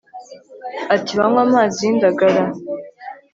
[0.95, 2.43] ati banywe amazi y'indagara